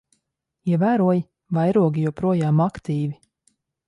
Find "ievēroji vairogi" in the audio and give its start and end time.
0.69-2.05